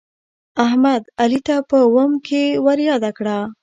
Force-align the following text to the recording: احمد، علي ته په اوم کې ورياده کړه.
احمد، 0.65 1.03
علي 1.21 1.39
ته 1.47 1.55
په 1.69 1.77
اوم 1.87 2.11
کې 2.27 2.43
ورياده 2.65 3.11
کړه. 3.17 3.37